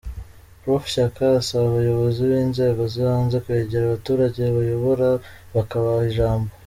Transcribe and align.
Prof 0.61 0.83
Shyaka 0.91 1.25
asaba 1.41 1.65
abayobozi 1.69 2.19
b’inzego 2.29 2.81
z’ibanze 2.91 3.37
kwegera 3.45 3.83
abaturage 3.85 4.41
bayobora, 4.55 5.07
bakabaha 5.55 6.01
ijambo. 6.11 6.49